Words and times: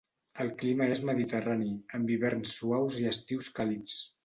El 0.45 0.47
clima 0.61 0.87
és 0.93 1.01
mediterrani, 1.09 1.69
amb 1.99 2.15
hiverns 2.15 2.57
suaus 2.59 2.99
i 3.05 3.09
estius 3.13 3.55
càlids. 3.61 3.97